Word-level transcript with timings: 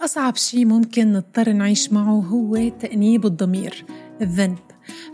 أصعب 0.00 0.36
شي 0.36 0.64
ممكن 0.64 1.12
نضطر 1.12 1.52
نعيش 1.52 1.92
معه 1.92 2.20
هو 2.20 2.68
تأنيب 2.68 3.26
الضمير 3.26 3.84
الذنب. 4.20 4.58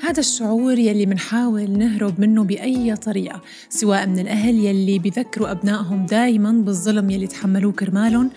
هذا 0.02 0.20
الشعور 0.20 0.78
يلي 0.78 1.06
منحاول 1.06 1.70
نهرب 1.70 2.20
منه 2.20 2.44
بأي 2.44 2.96
طريقة 2.96 3.40
سواء 3.68 4.06
من 4.06 4.18
الأهل 4.18 4.54
يلي 4.54 4.98
بذكروا 4.98 5.50
أبنائهم 5.50 6.06
دايما 6.06 6.52
بالظلم 6.52 7.10
يلي 7.10 7.26
تحملوه 7.26 7.72
كرمالهم 7.72 8.30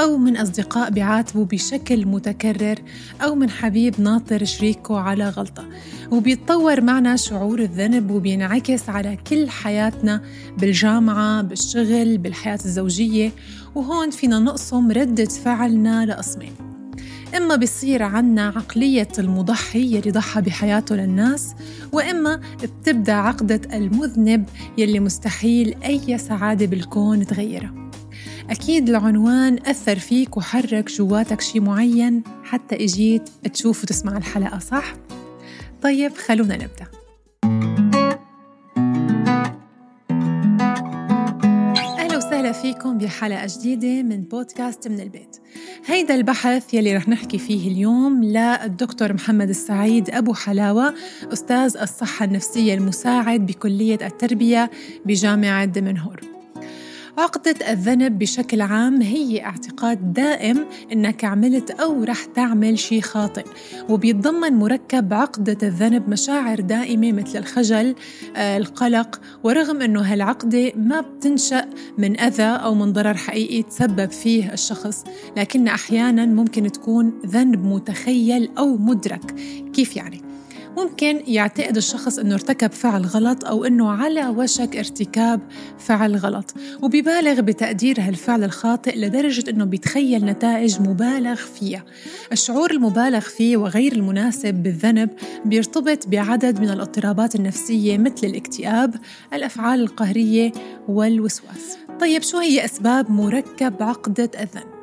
أو 0.00 0.16
من 0.16 0.36
أصدقاء 0.36 0.90
بيعاتبوا 0.90 1.44
بشكل 1.44 2.06
متكرر 2.06 2.78
أو 3.22 3.34
من 3.34 3.50
حبيب 3.50 4.00
ناطر 4.00 4.44
شريكه 4.44 4.98
على 4.98 5.28
غلطة. 5.28 5.68
وبيتطور 6.10 6.80
معنا 6.80 7.16
شعور 7.16 7.58
الذنب 7.58 8.10
وبينعكس 8.10 8.88
على 8.88 9.18
كل 9.30 9.50
حياتنا 9.50 10.22
بالجامعة 10.58 11.42
بالشغل 11.42 12.18
بالحياة 12.18 12.58
الزوجية. 12.64 13.32
وهون 13.74 14.10
فينا 14.10 14.38
نقسم 14.38 14.90
ردة 14.90 15.24
فعلنا 15.24 16.06
لقسمين. 16.06 16.73
إما 17.36 17.56
بيصير 17.56 18.02
عنا 18.02 18.46
عقلية 18.46 19.08
المضحي 19.18 19.96
يلي 19.96 20.10
ضحى 20.10 20.40
بحياته 20.40 20.96
للناس 20.96 21.54
وإما 21.92 22.40
بتبدأ 22.62 23.12
عقدة 23.12 23.60
المذنب 23.72 24.44
يلي 24.78 25.00
مستحيل 25.00 25.74
أي 25.84 26.18
سعادة 26.18 26.66
بالكون 26.66 27.26
تغيرها 27.26 27.90
أكيد 28.50 28.88
العنوان 28.88 29.58
أثر 29.66 29.98
فيك 29.98 30.36
وحرك 30.36 30.90
جواتك 30.90 31.40
شي 31.40 31.60
معين 31.60 32.22
حتى 32.44 32.84
إجيت 32.84 33.28
تشوف 33.52 33.82
وتسمع 33.82 34.16
الحلقة 34.16 34.58
صح؟ 34.58 34.94
طيب 35.82 36.12
خلونا 36.16 36.54
نبدأ 36.54 36.86
فيكم 42.64 42.98
بحلقة 42.98 43.46
جديدة 43.58 44.02
من 44.02 44.22
بودكاست 44.22 44.88
من 44.88 45.00
البيت. 45.00 45.36
هيدا 45.86 46.14
البحث 46.14 46.74
يلي 46.74 46.96
رح 46.96 47.08
نحكي 47.08 47.38
فيه 47.38 47.68
اليوم 47.68 48.24
للدكتور 48.24 49.12
محمد 49.12 49.48
السعيد 49.48 50.10
أبو 50.10 50.34
حلاوة 50.34 50.94
أستاذ 51.32 51.76
الصحة 51.76 52.24
النفسية 52.24 52.74
المساعد 52.74 53.46
بكلية 53.46 53.98
التربية 54.06 54.70
بجامعة 55.04 55.64
دمنهور. 55.64 56.33
عقدة 57.18 57.72
الذنب 57.72 58.18
بشكل 58.18 58.60
عام 58.60 59.02
هي 59.02 59.44
اعتقاد 59.44 60.12
دائم 60.12 60.66
إنك 60.92 61.24
عملت 61.24 61.70
أو 61.70 62.04
رح 62.04 62.24
تعمل 62.24 62.78
شيء 62.78 63.00
خاطئ. 63.00 63.44
وبيتضمن 63.88 64.52
مركب 64.52 65.14
عقدة 65.14 65.68
الذنب 65.68 66.08
مشاعر 66.08 66.60
دائمة 66.60 67.12
مثل 67.12 67.38
الخجل 67.38 67.94
آه، 68.36 68.56
القلق 68.56 69.20
ورغم 69.44 69.82
إنه 69.82 70.00
هالعقدة 70.00 70.72
ما 70.76 71.00
بتنشأ 71.00 71.68
من 71.98 72.20
أذى 72.20 72.42
أو 72.42 72.74
من 72.74 72.92
ضرر 72.92 73.14
حقيقي 73.14 73.62
تسبب 73.62 74.10
فيه 74.10 74.52
الشخص 74.52 75.04
لكن 75.36 75.68
أحيانا 75.68 76.26
ممكن 76.26 76.72
تكون 76.72 77.20
ذنب 77.26 77.64
متخيل 77.64 78.50
أو 78.58 78.76
مدرك. 78.76 79.34
كيف 79.72 79.96
يعني؟ 79.96 80.23
ممكن 80.76 81.22
يعتقد 81.26 81.76
الشخص 81.76 82.18
إنه 82.18 82.34
ارتكب 82.34 82.72
فعل 82.72 83.06
غلط 83.06 83.44
أو 83.44 83.64
إنه 83.64 83.90
على 83.90 84.28
وشك 84.28 84.76
ارتكاب 84.76 85.40
فعل 85.78 86.16
غلط 86.16 86.54
وبيبالغ 86.82 87.40
بتقدير 87.40 88.00
هالفعل 88.00 88.44
الخاطئ 88.44 88.98
لدرجة 88.98 89.50
إنه 89.50 89.64
بيتخيل 89.64 90.24
نتائج 90.24 90.80
مبالغ 90.80 91.34
فيها. 91.34 91.84
الشعور 92.32 92.70
المبالغ 92.70 93.20
فيه 93.20 93.56
وغير 93.56 93.92
المناسب 93.92 94.54
بالذنب 94.54 95.10
بيرتبط 95.44 96.08
بعدد 96.08 96.60
من 96.60 96.70
الاضطرابات 96.70 97.34
النفسية 97.34 97.98
مثل 97.98 98.26
الاكتئاب 98.26 98.94
الأفعال 99.32 99.80
القهرية 99.80 100.52
والوسواس. 100.88 101.78
طيب 102.00 102.22
شو 102.22 102.38
هي 102.38 102.64
أسباب 102.64 103.10
مركب 103.10 103.82
عقدة 103.82 104.30
الذنب؟ 104.40 104.73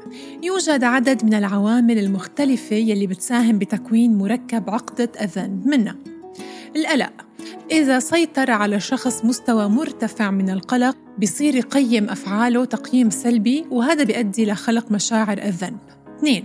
يوجد 0.43 0.83
عدد 0.83 1.25
من 1.25 1.33
العوامل 1.33 1.99
المختلفة 1.99 2.75
يلي 2.75 3.07
بتساهم 3.07 3.59
بتكوين 3.59 4.17
مركب 4.17 4.69
عقدة 4.69 5.11
الذنب 5.21 5.67
منها. 5.67 5.95
القلق 6.75 7.13
إذا 7.71 7.99
سيطر 7.99 8.51
على 8.51 8.79
شخص 8.79 9.25
مستوى 9.25 9.67
مرتفع 9.67 10.31
من 10.31 10.49
القلق 10.49 10.97
بصير 11.21 11.55
يقيم 11.55 12.09
أفعاله 12.09 12.65
تقييم 12.65 13.09
سلبي 13.09 13.65
وهذا 13.71 14.03
بيؤدي 14.03 14.45
لخلق 14.45 14.91
مشاعر 14.91 15.37
الذنب 15.37 15.79
اثنين 16.17 16.43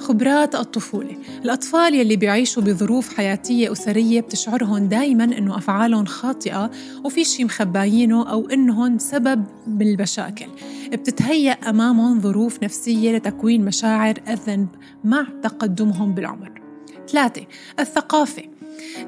خبرات 0.00 0.54
الطفولة. 0.54 1.16
الأطفال 1.44 1.94
يلي 1.94 2.16
بيعيشوا 2.16 2.62
بظروف 2.62 3.16
حياتية 3.16 3.72
أسرية 3.72 4.20
بتشعرهم 4.20 4.88
دايما 4.88 5.24
أنه 5.24 5.58
أفعالهم 5.58 6.04
خاطئة 6.04 6.70
وفي 7.04 7.24
شي 7.24 7.44
مخبايينه 7.44 8.30
أو 8.30 8.48
أنهم 8.48 8.98
سبب 8.98 9.44
بالمشاكل. 9.66 10.46
بتتهيأ 10.92 11.52
أمامهم 11.52 12.20
ظروف 12.20 12.62
نفسية 12.62 13.16
لتكوين 13.16 13.64
مشاعر 13.64 14.14
الذنب 14.28 14.68
مع 15.04 15.26
تقدمهم 15.42 16.14
بالعمر. 16.14 16.62
ثلاثة 17.08 17.46
الثقافة. 17.80 18.59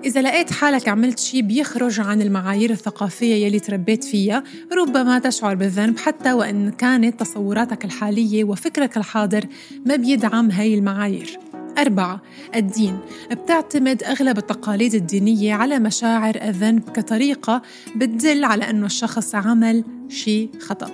إذا 0.05 0.23
لقيت 0.23 0.53
حالك 0.53 0.89
عملت 0.89 1.19
شيء 1.19 1.43
بيخرج 1.43 2.01
عن 2.01 2.23
المعايير 2.23 2.71
الثقافية 2.71 3.47
يلي 3.47 3.61
تربيت 3.61 4.05
فيها 4.05 4.43
ربما 4.73 5.19
تشعر 5.19 5.55
بالذنب 5.55 5.99
حتى 5.99 6.33
وإن 6.33 6.71
كانت 6.71 7.21
تصوراتك 7.21 7.85
الحالية 7.85 8.45
وفكرك 8.45 8.97
الحاضر 8.97 9.47
ما 9.87 9.97
بيدعم 9.97 10.51
هاي 10.51 10.75
المعايير. 10.75 11.39
أربعة 11.79 12.23
الدين. 12.57 12.99
بتعتمد 13.31 14.03
أغلب 14.03 14.39
التقاليد 14.39 14.95
الدينية 14.95 15.55
على 15.55 15.79
مشاعر 15.79 16.35
الذنب 16.35 16.91
كطريقة 16.91 17.63
بتدل 17.97 18.45
على 18.45 18.71
أنه 18.71 18.87
الشخص 18.87 19.35
عمل 19.35 19.85
شيء 20.09 20.51
خطأ. 20.61 20.91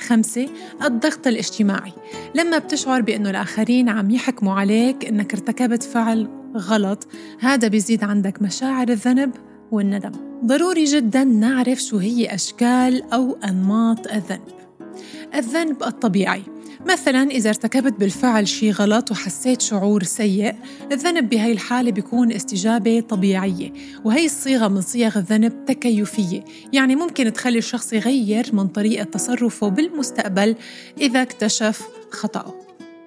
خمسة 0.00 0.48
الضغط 0.84 1.26
الاجتماعي. 1.26 1.92
لما 2.34 2.58
بتشعر 2.58 3.00
بأنه 3.00 3.30
الآخرين 3.30 3.88
عم 3.88 4.10
يحكموا 4.10 4.54
عليك 4.54 5.04
أنك 5.04 5.34
ارتكبت 5.34 5.82
فعل 5.82 6.41
غلط. 6.56 7.08
هذا 7.40 7.68
بيزيد 7.68 8.04
عندك 8.04 8.42
مشاعر 8.42 8.88
الذنب 8.88 9.30
والندم. 9.70 10.12
ضروري 10.44 10.84
جدا 10.84 11.24
نعرف 11.24 11.78
شو 11.78 11.98
هي 11.98 12.34
أشكال 12.34 13.12
أو 13.12 13.36
أنماط 13.44 14.06
الذنب. 14.12 14.48
الذنب 15.34 15.82
الطبيعي. 15.82 16.42
مثلا 16.88 17.30
إذا 17.30 17.48
ارتكبت 17.48 17.92
بالفعل 18.00 18.48
شيء 18.48 18.72
غلط 18.72 19.10
وحسيت 19.10 19.60
شعور 19.62 20.02
سيء 20.02 20.54
الذنب 20.92 21.28
بهي 21.28 21.52
الحالة 21.52 21.90
بيكون 21.90 22.32
استجابة 22.32 23.00
طبيعية 23.00 23.72
وهي 24.04 24.24
الصيغة 24.24 24.68
من 24.68 24.80
صيغ 24.80 25.18
الذنب 25.18 25.64
تكيفية. 25.64 26.44
يعني 26.72 26.96
ممكن 26.96 27.32
تخلي 27.32 27.58
الشخص 27.58 27.92
يغير 27.92 28.50
من 28.52 28.68
طريقة 28.68 29.04
تصرفه 29.04 29.68
بالمستقبل 29.68 30.56
إذا 31.00 31.22
اكتشف 31.22 31.88
خطأه. 32.10 32.54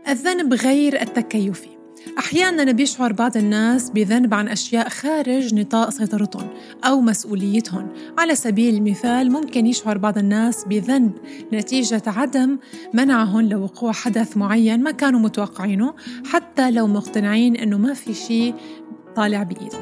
الذنب 0.08 0.54
غير 0.54 1.02
التكيفي. 1.02 1.75
أحيانا 2.20 2.72
بيشعر 2.72 3.14
بعض 3.14 3.38
الناس 3.38 3.90
بذنب 3.90 4.34
عن 4.34 4.48
أشياء 4.48 4.90
خارج 4.90 5.54
نطاق 5.54 5.90
سيطرتهم 5.90 6.48
أو 6.84 7.02
مسؤوليتهم. 7.02 7.88
على 8.18 8.36
سبيل 8.36 8.76
المثال 8.76 9.32
ممكن 9.32 9.68
يشعر 9.68 9.98
بعض 9.98 10.18
الناس 10.18 10.66
بذنب 10.66 11.12
نتيجة 11.54 12.04
عدم 12.08 12.58
منعهم 12.94 13.42
لوقوع 13.42 13.92
حدث 13.92 14.38
معين 14.38 14.84
ما 14.84 14.92
كانوا 14.92 15.20
متوقعينه 15.20 15.94
حتى 16.26 16.72
لو 16.72 16.88
مقتنعين 16.88 17.56
أنه 17.56 17.78
ما 17.78 17.94
في 17.94 18.14
شيء 18.14 18.56
طالع 19.16 19.44
بإيده. 19.44 19.80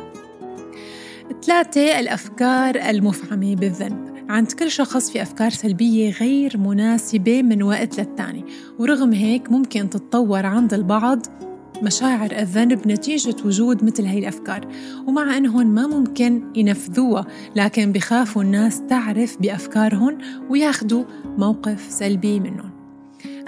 ثلاثة 1.46 2.00
الأفكار 2.00 2.76
المفعمة 2.76 3.56
بالذنب. 3.56 4.14
عند 4.30 4.52
كل 4.52 4.72
شخص 4.72 5.12
في 5.12 5.22
أفكار 5.22 5.50
سلبية 5.50 6.12
غير 6.12 6.58
مناسبة 6.58 7.42
من 7.42 7.64
وقت 7.64 8.00
للتاني. 8.00 8.46
ورغم 8.80 9.14
هيك 9.14 9.52
ممكن 9.52 9.90
تتطور 9.90 10.46
عند 10.46 10.74
البعض 10.74 11.26
مشاعر 11.82 12.32
الذنب 12.32 12.88
نتيجة 12.88 13.36
وجود 13.46 13.84
مثل 13.84 14.06
هاي 14.06 14.20
الأفكار. 14.20 14.68
ومع 15.08 15.38
أنهم 15.38 15.68
ما 15.68 15.88
ممكن 15.88 16.44
ينفذوها 16.56 17.26
لكن 17.56 17.92
بخافوا 17.92 18.44
الناس 18.44 18.82
تعرف 18.90 19.38
بأفكارهم 19.42 20.18
وياخدوا 20.50 21.04
موقف 21.38 21.86
سلبي 21.90 22.40
منهم. 22.40 22.70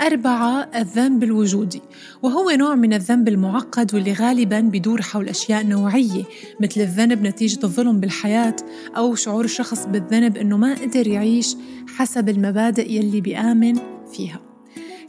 أربعة 0.01 0.69
الذنب 0.75 1.23
الوجودي. 1.23 1.81
وهو 2.23 2.49
نوع 2.49 2.75
من 2.75 2.93
الذنب 2.93 3.27
المعقد 3.27 3.95
واللي 3.95 4.13
غالبا 4.13 4.59
بيدور 4.59 5.01
حول 5.01 5.29
أشياء 5.29 5.65
نوعية 5.65 6.23
مثل 6.59 6.81
الذنب 6.81 7.21
نتيجة 7.21 7.59
الظلم 7.63 7.99
بالحياة 7.99 8.55
أو 8.97 9.15
شعور 9.15 9.45
الشخص 9.45 9.85
بالذنب 9.85 10.37
أنه 10.37 10.57
ما 10.57 10.73
قدر 10.73 11.07
يعيش 11.07 11.55
حسب 11.97 12.29
المبادئ 12.29 12.91
يلي 12.91 13.21
بيآمن 13.21 13.75
فيها. 14.13 14.39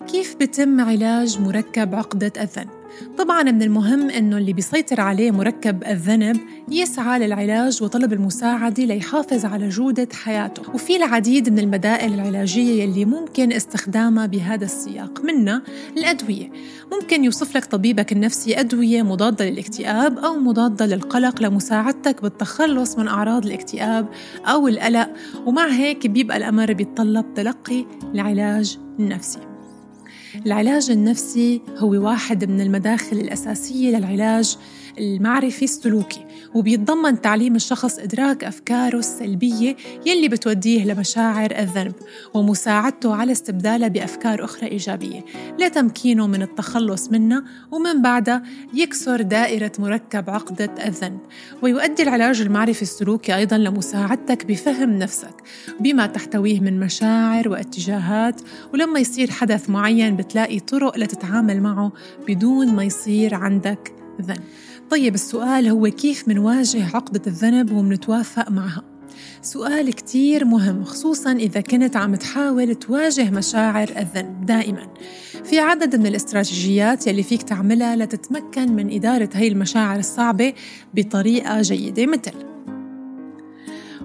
كيف 0.07 0.37
بتم 0.41 0.81
علاج 0.81 1.41
مركب 1.41 1.95
عقدة 1.95 2.33
الذنب؟ 2.41 2.86
طبعا 3.19 3.43
من 3.43 3.63
المهم 3.63 4.11
إنه 4.11 4.39
اللي 4.39 4.53
بيسيطر 4.53 5.01
عليه 5.01 5.31
مركب 5.31 5.85
الذنب 5.85 6.37
يسعى 6.71 7.19
للعلاج 7.19 7.83
وطلب 7.83 8.13
المساعدة 8.13 8.85
ليحافظ 8.85 9.45
على 9.45 9.69
جودة 9.69 10.09
حياته. 10.13 10.63
وفي 10.75 10.97
العديد 10.97 11.49
من 11.49 11.59
البدائل 11.59 12.15
العلاجية 12.15 12.83
يلي 12.83 13.05
ممكن 13.05 13.53
استخدامها 13.53 14.27
بهذا 14.27 14.65
السياق. 14.65 15.25
منها 15.25 15.63
الأدوية. 15.97 16.51
ممكن 16.93 17.25
يوصف 17.25 17.57
لك 17.57 17.65
طبيبك 17.65 18.13
النفسي 18.13 18.61
أدوية 18.61 19.03
مضادة 19.03 19.51
للاكتئاب 19.51 20.19
أو 20.19 20.39
مضادة 20.39 20.87
للقلق 20.87 21.43
لمساعدتك 21.43 22.23
بالتخلص 22.23 22.99
من 22.99 23.09
أعراض 23.09 23.47
الاكتئاب 23.47 24.09
أو 24.47 24.69
القلق. 24.69 25.09
ومع 25.47 25.67
هيك 25.67 26.07
بيبقى 26.07 26.37
الأمر 26.37 26.73
بيتطلب 26.73 27.35
تلقي 27.35 27.87
العلاج 28.15 28.79
النفسي. 28.99 29.56
العلاج 30.47 30.91
النفسي 30.91 31.61
هو 31.79 31.91
واحد 31.91 32.45
من 32.45 32.61
المداخل 32.61 33.17
الأساسية 33.17 33.97
للعلاج. 33.97 34.57
المعرفي 34.99 35.65
السلوكي 35.65 36.27
وبيتضمن 36.55 37.21
تعليم 37.21 37.57
الشخص 37.57 37.99
إدراك 37.99 38.45
أفكاره 38.45 38.99
السلبية 38.99 39.77
يلي 40.07 40.29
بتوديه 40.29 40.85
لمشاعر 40.85 41.51
الذنب 41.51 41.93
ومساعدته 42.35 43.15
على 43.15 43.33
استبدالها 43.33 43.89
بأفكار 43.89 44.45
أخرى 44.45 44.69
إيجابية 44.69 45.25
لتمكينه 45.59 46.27
من 46.27 46.43
التخلص 46.43 47.09
منها 47.11 47.45
ومن 47.71 48.03
بعدها 48.03 48.43
يكسر 48.75 49.23
دائرة 49.23 49.73
مركب 49.79 50.31
عقدة 50.31 50.87
الذنب 50.87 51.19
ويؤدي 51.63 52.03
العلاج 52.03 52.41
المعرفي 52.41 52.83
السلوكي 52.83 53.37
أيضا 53.37 53.59
لمساعدتك 53.59 54.47
بفهم 54.47 54.99
نفسك 54.99 55.35
بما 55.81 56.07
تحتويه 56.07 56.61
من 56.61 56.81
مشاعر 56.81 57.49
واتجاهات 57.49 58.41
ولما 58.75 59.01
يصير 59.01 59.31
حدث 59.31 59.71
معين 59.71 60.17
بتلاقي 60.17 60.61
طرق 60.61 60.99
لتتعامل 60.99 61.61
معه 61.61 61.93
بدون 62.29 62.75
ما 62.75 62.85
يصير 62.85 63.35
عندك 63.35 64.06
ذنب 64.23 64.43
طيب 64.91 65.15
السؤال 65.15 65.69
هو 65.69 65.87
كيف 65.87 66.29
منواجه 66.29 66.97
عقدة 66.97 67.23
الذنب 67.27 67.73
ومنتوافق 67.73 68.51
معها؟ 68.51 68.85
سؤال 69.43 69.93
كتير 69.93 70.45
مهم 70.45 70.85
خصوصا 70.85 71.33
إذا 71.33 71.61
كنت 71.61 71.97
عم 71.97 72.15
تحاول 72.15 72.75
تواجه 72.75 73.31
مشاعر 73.31 73.89
الذنب 73.97 74.47
دائما. 74.47 74.89
في 75.45 75.59
عدد 75.59 75.97
من 75.97 76.07
الاستراتيجيات 76.07 77.07
يلي 77.07 77.23
فيك 77.23 77.43
تعملها 77.43 77.97
لتتمكن 77.97 78.73
من 78.73 78.95
إدارة 78.95 79.29
هاي 79.35 79.49
المشاعر 79.49 79.99
الصعبة 79.99 80.53
بطريقة 80.95 81.63
جيدة. 81.63 82.07
مثل 82.07 82.56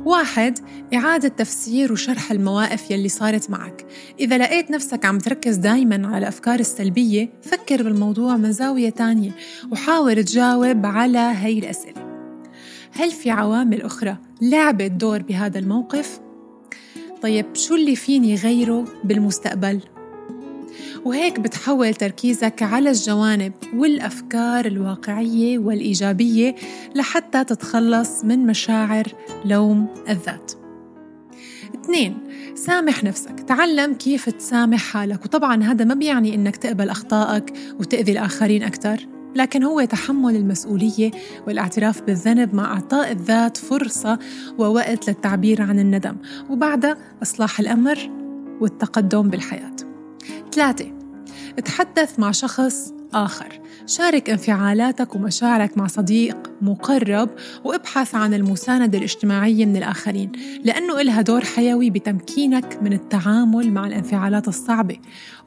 واحد 0.06 0.60
إعادة 0.94 1.28
تفسير 1.28 1.94
وشرح 1.94 2.32
المواقف 2.32 2.92
يلي 2.92 3.10
صارت 3.10 3.50
معك 3.50 3.86
إذا 4.20 4.38
لقيت 4.38 4.72
نفسك 4.72 5.06
عم 5.06 5.18
تركز 5.18 5.56
دايما 5.56 6.08
على 6.08 6.18
الأفكار 6.18 6.60
السلبية 6.60 7.30
فكر 7.42 7.84
بالموضوع 7.84 8.38
من 8.38 8.52
زاوية 8.52 8.90
تانية 8.90 9.32
وحاول 9.72 10.24
تجاوب 10.24 10.86
على 10.86 11.18
هاي 11.18 11.60
الأسئلة 11.60 12.12
هل 12.92 13.12
في 13.12 13.30
عوامل 13.30 13.82
أخرى 13.82 14.18
لعبت 14.42 14.92
دور 14.92 15.22
بهذا 15.22 15.60
الموقف؟ 15.60 16.20
طيب 17.22 17.56
شو 17.56 17.76
اللي 17.76 17.96
فيني 17.96 18.36
غيره 18.36 18.86
بالمستقبل؟ 19.04 19.82
وهيك 21.06 21.40
بتحول 21.40 21.94
تركيزك 21.94 22.64
على 22.64 22.90
الجوانب 22.90 23.54
والأفكار 23.76 24.66
الواقعية 24.66 25.60
والإيجابية 25.60 26.56
لحتى 26.96 27.44
تتخلص 27.44 28.26
من 28.26 28.46
مشاعر 28.46 29.08
لوم 29.46 29.88
الذات. 30.10 30.52
اثنين 31.76 32.18
سامح 32.56 33.04
نفسك. 33.04 33.40
تعلم 33.40 33.94
كيف 33.94 34.30
تسامح 34.30 34.84
حالك. 34.84 35.26
وطبعا 35.26 35.64
هذا 35.64 35.86
ما 35.86 35.94
بيعني 35.94 36.36
إنك 36.36 36.56
تقبل 36.56 36.90
أخطائك 36.90 37.54
وتأذي 37.80 38.12
الآخرين 38.12 38.64
أكثر 38.64 39.08
لكن 39.36 39.64
هو 39.64 39.84
تحمل 39.84 40.36
المسؤولية 40.36 41.12
والاعتراف 41.48 42.02
بالذنب 42.02 42.56
مع 42.56 42.74
إعطاء 42.74 43.12
الذات 43.12 43.58
فرصة 43.58 44.20
ووقت 44.58 45.08
للتعبير 45.08 45.62
عن 45.62 45.80
الندم. 45.80 46.18
وبعدها 46.50 46.98
إصلاح 47.22 47.60
الأمر 47.60 48.10
والتقدم 48.62 49.30
بالحياة. 49.30 49.91
ثلاثة. 50.52 50.86
تحدث 51.66 52.20
مع 52.20 52.32
شخص 52.32 52.94
آخر. 53.14 53.60
شارك 53.88 54.30
انفعالاتك 54.30 55.16
ومشاعرك 55.16 55.78
مع 55.78 55.88
صديق 55.88 56.38
مقرب 56.62 57.30
وابحث 57.64 58.16
عن 58.16 58.34
المساندة 58.34 58.98
الاجتماعية 58.98 59.66
من 59.66 59.78
الآخرين 59.78 60.32
لأنه 60.64 61.02
إلها 61.02 61.22
دور 61.22 61.42
حيوي 61.42 61.90
بتمكينك 61.90 62.80
من 62.82 62.94
التعامل 62.94 63.72
مع 63.72 63.88
الانفعالات 63.88 64.48
الصعبة. 64.48 64.98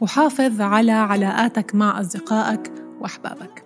وحافظ 0.01 0.61
على 0.61 0.93
علاقاتك 0.93 1.75
مع 1.75 2.01
أصدقائك 2.01 2.73
وأحبابك. 3.01 3.64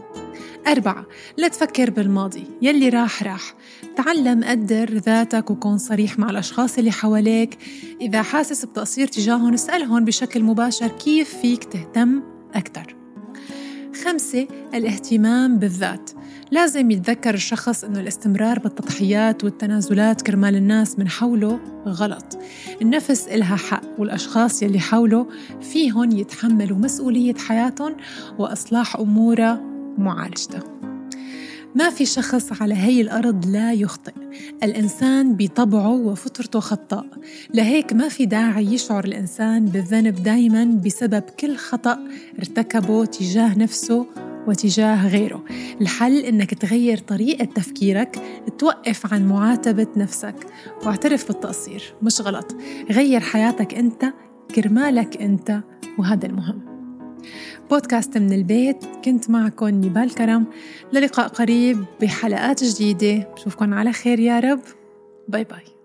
أربعة. 0.73 1.07
لا 1.37 1.49
تفكر 1.49 1.91
بالماضي. 1.91 2.45
يلي 2.63 2.89
راح 2.89 3.23
راح. 3.23 3.55
تعلم 3.97 4.45
قدر 4.45 4.95
ذاتك 4.95 5.51
وكون 5.51 5.79
صريح 5.79 6.19
مع 6.19 6.31
الأشخاص 6.31 6.79
اللي 6.79 6.91
حواليك. 6.91 7.59
إذا 8.01 8.23
حاسس 8.23 8.65
بتقصير 8.65 9.07
تجاههم 9.07 9.55
اسألهم 9.55 10.05
بشكل 10.05 10.43
مباشر 10.43 10.89
كيف 10.89 11.35
فيك 11.43 11.65
تهتم 11.65 12.23
أكثر 12.55 12.97
خمسة 14.05 14.49
الاهتمام 14.75 15.59
بالذات. 15.59 16.11
لازم 16.51 16.91
يتذكر 16.91 17.35
الشخص 17.35 17.85
أنه 17.85 18.01
الاستمرار 18.01 18.59
بالتضحيات 18.59 19.45
والتنازلات 19.45 20.23
كرمال 20.23 20.57
الناس 20.57 20.99
من 20.99 21.09
حوله 21.09 21.61
غلط. 21.87 22.39
النفس 22.83 23.29
إلها 23.29 23.57
حق 23.57 23.83
والأشخاص 23.99 24.63
يلي 24.63 24.81
حوله 24.81 25.27
فيهم 25.61 26.11
يتحملوا 26.11 26.79
مسؤولية 26.79 27.35
حياتهم 27.35 27.97
وإصلاح 28.39 28.97
أمورها 28.97 29.68
ومعالجته 29.99 30.79
ما 31.75 31.91
في 31.91 32.07
شخص 32.07 32.63
على 32.63 32.75
هي 32.75 33.01
الأرض 33.01 33.47
لا 33.47 33.73
يخطئ. 33.73 34.13
الإنسان 34.63 35.37
بطبعه 35.37 35.93
وفطرته 35.93 36.61
خطاء. 36.61 37.07
لهيك 37.55 37.93
ما 37.93 38.09
في 38.09 38.27
داعي 38.27 38.75
يشعر 38.75 39.05
الإنسان 39.05 39.65
بالذنب 39.65 40.23
دايما 40.23 40.65
بسبب 40.65 41.23
كل 41.23 41.57
خطأ 41.57 41.99
ارتكبه 42.39 43.05
تجاه 43.05 43.59
نفسه 43.59 44.07
وتجاه 44.47 45.09
غيره. 45.09 45.45
الحل 45.81 46.17
إنك 46.19 46.55
تغير 46.55 46.99
طريقة 46.99 47.45
تفكيرك 47.45 48.43
توقف 48.59 49.13
عن 49.13 49.29
معاتبة 49.29 49.87
نفسك 49.97 50.37
واعترف 50.85 51.29
بالتقصير. 51.29 51.95
مش 52.03 52.21
غلط. 52.21 52.57
غير 52.91 53.21
حياتك 53.21 53.75
أنت 53.75 54.05
كرمالك 54.55 55.23
أنت 55.23 55.61
وهذا 55.99 56.27
المهم. 56.27 56.78
بودكاست 57.71 58.19
من 58.19 58.33
البيت 58.33 58.85
كنت 59.05 59.31
معكم 59.31 59.69
نيبال 59.69 60.15
كرم. 60.15 60.47
للقاء 60.93 61.29
قريب 61.29 61.85
بحلقات 62.01 62.65
جديدة. 62.65 63.29
بشوفكم 63.35 63.75
على 63.75 63.93
خير 63.93 64.21
يا 64.21 64.41
رب. 64.41 64.61
bye 65.29 65.45
bye. 65.45 65.78